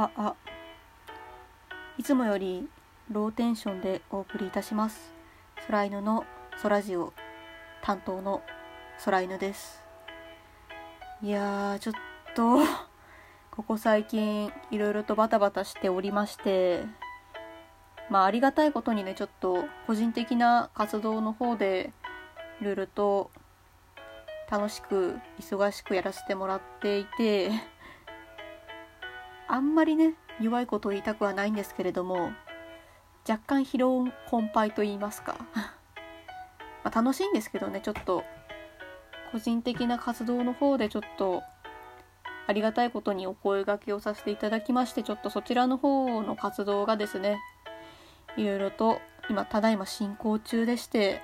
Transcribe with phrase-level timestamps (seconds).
[0.00, 0.34] ああ。
[1.98, 2.66] いつもより
[3.10, 5.12] ローテンションでお送りいたします。
[5.66, 6.24] 空犬の
[6.62, 7.12] 空ジオ。
[7.82, 8.40] 担当の
[9.04, 9.82] 空犬です。
[11.20, 11.94] いやーちょっ
[12.34, 12.60] と
[13.52, 16.86] ここ最近いろいろとバタバタしておりまして。
[18.08, 21.92] まあありがたいことにねちょっと個人的な活動の方で
[22.62, 23.30] いろいろと
[24.50, 27.50] 楽しく忙しくやらせてもらっていて。
[29.52, 32.30] あんまりね弱いことを言いたくはないんですけれども
[33.28, 35.36] 若干疲労困憊と言いますか。
[36.84, 38.24] ま楽しいんですけどねちょっと
[39.32, 41.42] 個人的な活動の方でちょっと
[42.46, 47.38] ありがたいことにお声がけをさせていただきましてちょっとそちらの方の活動がですね
[48.36, 51.20] いろいろと今ただいま進行中でして、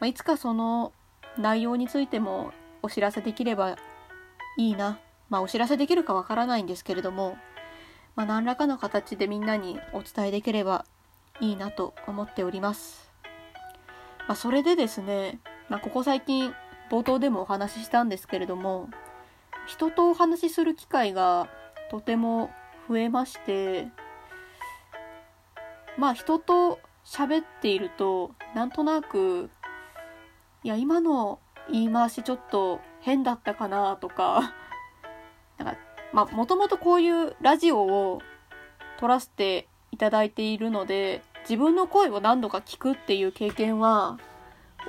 [0.00, 0.92] まあ、いつかその
[1.36, 3.76] 内容についてもお知らせできれば
[4.56, 7.36] いいなまあお知らせできるかわからないんですけれども、
[8.14, 10.84] まあ、何らかの形でみんなにお伝えできれば
[11.40, 13.10] いいなと思っております。
[14.26, 15.38] まあ、それでですね、
[15.68, 16.52] まあ、ここ最近
[16.90, 18.88] 冒頭でもお話ししたんですけれども
[19.66, 21.48] 人とお話しする機会が
[21.90, 22.50] とても
[22.88, 23.88] 増えまして
[25.96, 29.50] まあ人と喋っているとなんとなく
[30.62, 31.38] いや今の
[31.70, 34.52] 言い回しちょっと変だったかなとか
[35.58, 35.76] なんか
[36.12, 38.20] まあもともとこういうラジオを
[38.98, 44.18] 撮らせていただいているので自分の声を何度か聞くっていう経験は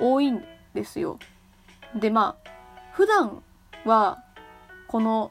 [0.00, 0.42] 多いん
[0.74, 1.18] ですよ。
[1.94, 2.50] でまあ
[2.92, 3.42] 普段
[3.84, 4.18] は
[4.88, 5.30] この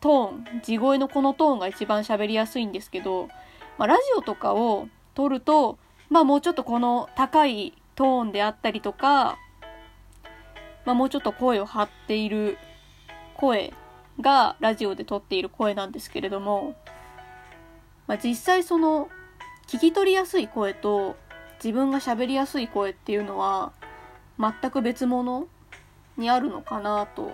[0.00, 3.28] トーン地声のこのトーンが一番喋りやすいんですけど、
[3.76, 5.78] まあ、ラジオとかを撮ると
[6.08, 9.36] まあもうちょっとこの高いトーンであったりとか、
[10.84, 12.56] まあ、もうちょっと声を張っている
[13.34, 13.72] 声
[14.20, 16.74] がラジオで撮っている声なんですけれども、
[18.06, 19.08] まあ、実際その
[19.66, 21.16] 聞き取りやすい声と
[21.62, 23.72] 自分が喋りやすい声っていうのは
[24.38, 25.46] 全く別物
[26.16, 27.32] にあるのかなと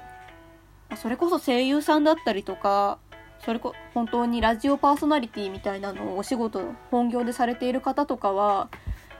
[0.94, 0.96] ま。
[0.96, 2.98] それこそ声優さんだったりとか、
[3.44, 8.68] それこ、本当にラジオパーソナリティみたいなのをお仕事、本業でされている方とかは、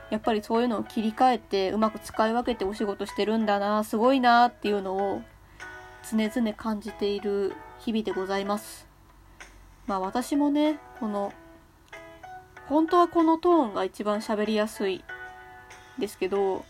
[0.09, 5.21] やっぱりそういうのを切り替えてうまく使い分けてお仕事してるんだな、すごいなっていうのを
[6.09, 8.87] 常々感じている日々でございます。
[9.87, 11.33] まあ私もね、この、
[12.67, 15.03] 本当はこのトーンが一番喋りやすい
[15.97, 16.63] ですけど、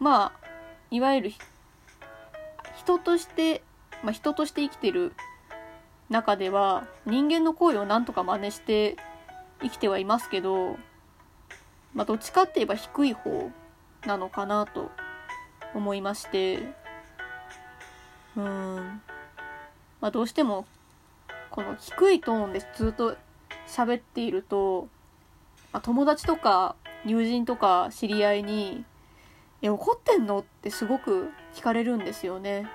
[0.00, 0.46] まあ、
[0.90, 1.32] いわゆる
[2.76, 3.62] 人として、
[4.02, 5.12] まあ、人として生きてる
[6.10, 8.96] 中では人間の声をなんとか真似して
[9.62, 10.76] 生きてはいますけど、
[11.94, 13.50] まあ、どっちかって言えば低い方
[14.04, 14.90] なのかなと
[15.74, 16.83] 思いまして
[18.36, 19.02] うん、
[20.00, 20.66] まあ、どうしても
[21.50, 23.16] この低いトーンでずっと
[23.68, 24.88] 喋っていると、
[25.72, 28.84] まあ、友達とか友人とか知り合いに
[29.64, 30.40] え、怒ってんの？
[30.40, 32.68] ってすごく聞かれるんですよね。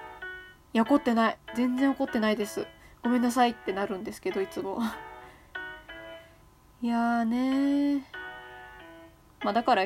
[0.74, 1.38] いや、怒ってない。
[1.56, 2.66] 全然怒ってないです。
[3.04, 4.80] ごめんなさいってなるんですけど、いつも。
[6.82, 8.08] いやーね
[9.44, 9.86] まあだから、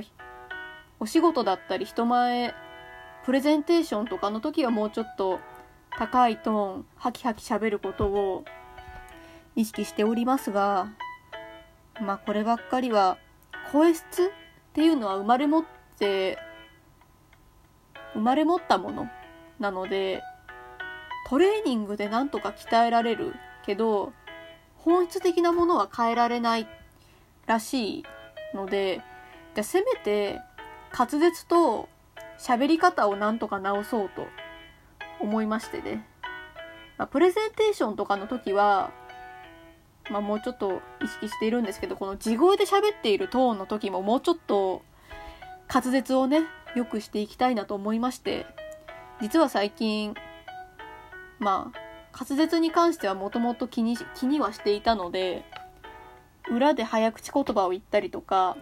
[1.01, 2.55] お仕事だったり人前、
[3.25, 5.41] プレゼンテーションとかの時はもうちょっと
[5.97, 8.45] 高いトーン、ハキハキ喋ることを
[9.55, 10.91] 意識しておりますが、
[12.01, 13.17] まあこればっかりは、
[13.71, 14.05] 声質っ
[14.73, 15.65] ていうのは生まれ持っ
[15.99, 16.37] て
[18.13, 19.07] 生まれ持ったもの
[19.59, 20.21] なので
[21.29, 23.33] トレーニングでなんとか鍛えられる
[23.65, 24.13] けど
[24.77, 26.67] 本質的なものは変えられない
[27.45, 28.03] らしい
[28.53, 29.01] ので
[29.55, 30.39] じゃあせめて
[30.97, 31.89] 滑舌と
[32.39, 34.25] 喋り方をなんとか直そうと
[35.23, 36.05] 思いましてね、
[36.97, 38.91] まあ、プレゼンテーションとかの時は
[40.09, 44.83] まあもうちょっと意識しているんですけどこの地声で喋っているトーンの時ももうちょっと
[45.73, 46.41] 滑舌をね
[46.75, 48.45] 良くしていきたいなと思いまして
[49.21, 50.13] 実は最近
[51.39, 55.43] まあ滑舌に関してはもともと気に気にはしていたので
[56.51, 58.57] 裏で早口言葉を言ったりとか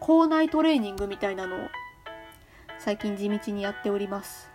[0.00, 1.58] 口内トレーニングみたいなのを
[2.78, 4.53] 最近地道にやっております。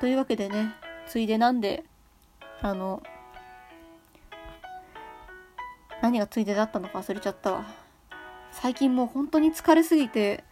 [0.00, 0.74] というわけでね
[1.06, 1.84] ついでなんで
[2.60, 3.02] あの
[6.02, 7.64] 何がついでだったのか忘れちゃったわ。
[8.52, 10.42] 最近もう本当に疲れすぎて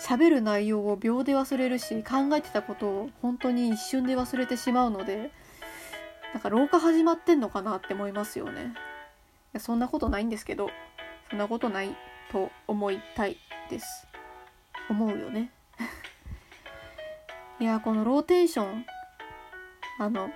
[0.00, 5.30] 喋る内容を秒で忘れるし考えてたことを本当に一瞬で忘れてしまうので
[6.34, 8.74] なんか老化始まってんのかなって思いますよね。
[9.58, 10.70] そんなことないんですけど
[11.30, 11.96] そんなことない
[12.30, 13.38] と思いたい
[13.70, 14.06] です。
[14.90, 15.50] 思うよね。
[17.58, 18.84] いやこのローテーション
[19.98, 20.28] あの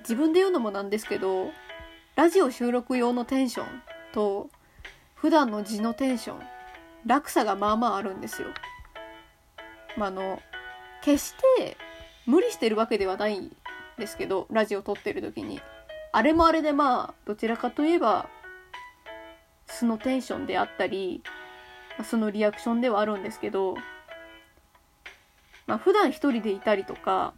[0.00, 1.50] 自分で言うのもなんですけど
[2.16, 3.66] ラジオ収録用のテンション
[4.12, 4.50] と
[5.14, 6.40] 普段の字のテンション
[7.06, 8.48] 落差がまあまああるんですよ。
[9.96, 10.40] まあ、の
[11.02, 11.76] 決して
[12.26, 13.54] 無理してるわけではないん
[13.96, 15.60] ですけどラジオ撮ってる時に
[16.12, 18.28] あれもあれでまあどちらかといえば
[19.66, 21.22] 素のテンションであったり
[22.02, 23.76] 素のリアクションではあるんですけど
[25.66, 27.34] まあ普段一人でいたりとか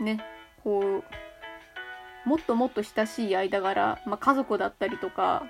[0.00, 0.20] ね
[0.62, 1.02] こ
[2.26, 5.46] うもっともっと親しい間柄、まあ、家族だったりとか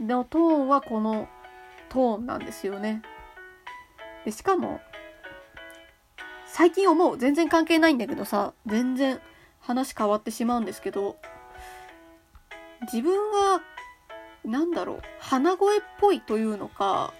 [0.00, 1.28] のトーンはこの
[1.88, 3.02] トーンなんですよね。
[4.24, 4.80] でしかも
[6.46, 9.20] 最近思う全然関係ないんだけどさ全然
[9.60, 11.16] 話変わってしまうんですけど
[12.92, 13.60] 自分は
[14.44, 17.12] 何だろう鼻声っぽいというのか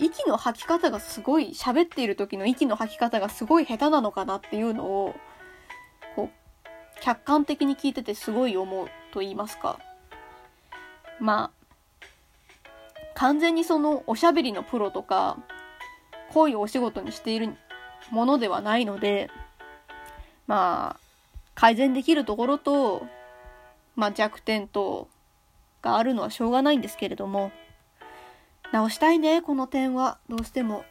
[0.00, 5.14] 息の吐き方がすごい喋っている時の息の吐き方がすごい下手なのかなっていうのを
[6.16, 9.78] こう客観的に聞いててすごい思うと言いますか。
[11.20, 12.06] まあ
[13.14, 15.36] 完全にそのおしゃべりのプロとか
[16.32, 17.54] こういお仕事にしている
[18.10, 19.30] ものではないので
[20.46, 21.00] まあ
[21.54, 23.06] 改善できるところと、
[23.96, 25.08] まあ、弱点と
[25.82, 27.52] があるのはしょうがないんですけれども
[28.72, 30.18] 直したいねこの点は。
[30.28, 30.84] どうしても。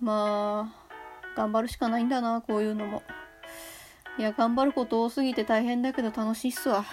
[0.00, 3.02] まあ頑張るしかないんだなこういうのも。
[4.18, 6.84] いや頑張ること多すぎて大変だけど楽しいっすわ。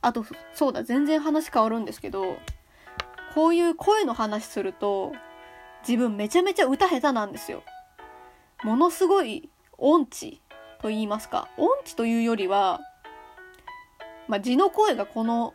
[0.00, 0.24] あと
[0.54, 2.36] そうだ全然話変わるんですけど
[3.34, 5.12] こういう声の話すると
[5.86, 7.62] 自分めちゃめちゃ歌下手なんですよ。
[8.62, 9.48] ものすごい
[9.78, 10.40] 音痴
[10.80, 11.48] と言いますか。
[11.56, 12.80] 音痴というよりは
[14.28, 15.54] まあ、字の声がこの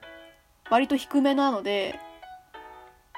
[0.70, 2.00] 割と低めなので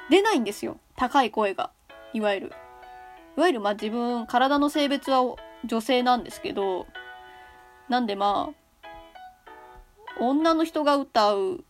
[0.09, 0.77] 出ないんですよ。
[0.95, 1.71] 高い声が。
[2.13, 2.53] いわゆる。
[3.37, 6.85] いわゆるまあ自分体の性別は女性なんですけど
[7.87, 8.93] なんでまあ
[10.19, 11.63] 女の人が歌う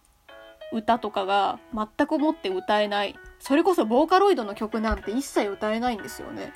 [0.74, 3.16] 歌とかが全くもって歌えない。
[3.40, 6.54] それこそボーカロイドの曲なんて一切歌えないんですよね。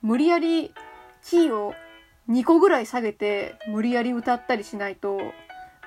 [0.00, 0.72] 無理やり
[1.22, 1.74] キーを
[2.28, 5.20] 2個ぐらい下げて無理やり歌ったりしないと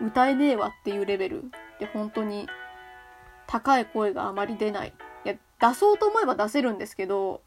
[0.02, 1.46] 歌えねえわっていうレベル
[1.80, 2.48] で本当に
[3.48, 4.94] 高い声があまり出ない。
[5.64, 7.42] 出そうと思えば出せるんですけど、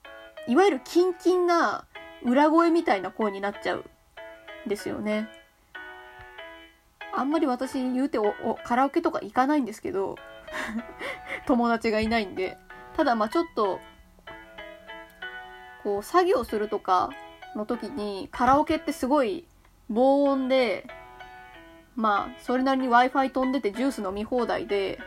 [0.48, 1.84] いわゆるキンキンな
[2.22, 3.84] 裏声みたいな声になっちゃう
[4.66, 5.28] んですよね。
[7.14, 8.32] あんまり私言うてお
[8.64, 10.16] カラオケとか行かないんですけど
[11.46, 12.56] 友達がいないんで。
[12.96, 13.78] ただまあちょっと、
[15.82, 17.10] こう作業するとか
[17.54, 19.46] の時にカラオケってすごい
[19.90, 20.86] 防音で
[21.96, 24.98] まあ、それなりに Wi-Fi 飛んでてジュース飲み放題で、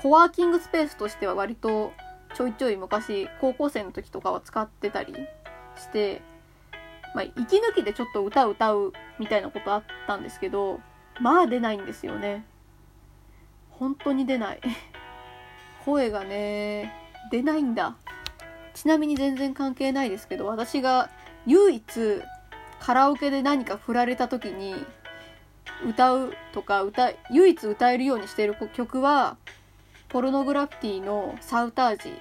[0.00, 1.92] コワーキングスペースとしては割と
[2.34, 5.14] ちょいちょい昔、高校生の時とかは使ってたり
[5.76, 6.22] して、
[7.14, 10.80] まあ、息抜きでちょっと歌歌うみたいなことあったんですけど、
[11.20, 12.44] まあ出ないんですよね。
[13.70, 14.60] 本当に出ない。
[15.84, 16.92] 声がね、
[17.30, 17.96] 出ないんだ。
[18.74, 21.10] ちなみに全然関係ないですけど、私が
[21.46, 22.22] 唯一
[22.80, 24.74] カラオケで何か振られた時に
[25.86, 29.36] 歌うとか歌唯一歌えるようにしている曲は
[30.08, 32.12] ポルノグラフィティのサウタージ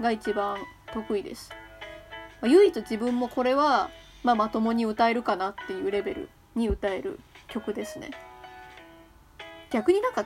[0.00, 0.58] が一番
[0.92, 1.50] 得意です、
[2.40, 3.90] ま、唯一自分もこれは、
[4.22, 7.18] まあ、まともに歌えるかなっていうレベルに歌える
[7.48, 8.10] 曲ですね。
[9.70, 10.22] 逆になんか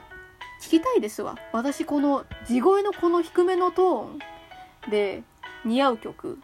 [0.61, 1.37] 聞きたいですわ。
[1.53, 5.23] 私この地声のこの低めのトーンで
[5.63, 6.39] 似合う曲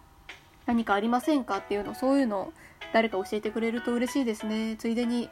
[0.65, 2.53] 何かありませんかっていうのそういうの
[2.93, 4.75] 誰か教えてくれると嬉しいですね。
[4.77, 5.29] ついでに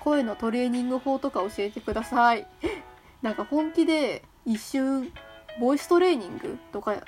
[0.00, 2.46] 声のトレーニング法とか教えてください。
[3.22, 5.12] なんか本気で一瞬、
[5.58, 7.02] ボイストレーニングとか、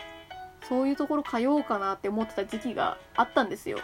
[0.68, 3.78] そういうところ通おうかなって思ってた時期があったんですよ。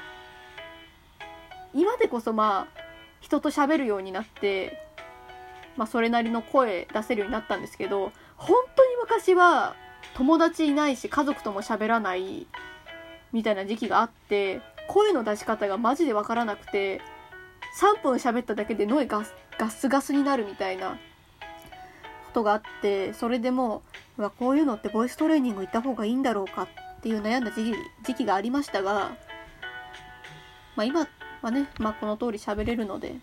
[1.75, 2.81] 今でこそまあ、
[3.21, 4.79] 人と喋るようになって、
[5.77, 9.75] まあそれなりの声出せるようになったんですけど、本当に昔は
[10.15, 12.47] 友達いないし家族とも喋らない
[13.33, 17.01] みたいな時期があって、声の出し方がマジでわからなくて、
[17.77, 20.97] 3分喋っただけで脳ガスガスガスになるみたいなこ
[22.33, 23.83] とがあってそれでもう
[24.23, 26.69] わこういうのってボイストレーニング行った方がいいんだろうかっ
[27.01, 29.17] ていう悩んだ時期時期がありましたが、
[30.75, 31.09] まあ、今
[31.43, 33.15] はね、まあ、この通り喋れるので、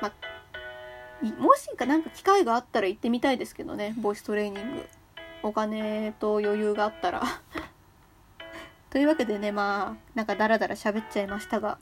[0.00, 4.86] まあ、もしかなんか機会があったら行ってみたいですけどねボイストレーニング
[5.42, 7.22] お金と余裕があったら
[8.90, 11.78] というわけでねまあなんかダラダラ喋っちゃいましたが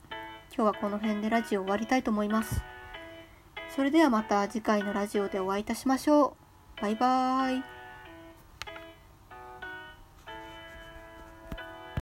[0.55, 2.63] 今日はこの辺でラジオ終わりたいと思います。
[3.75, 6.37] それではまた次回のラジオでお会いいたしましょ
[6.77, 6.81] う。
[6.81, 7.72] バイバーイ。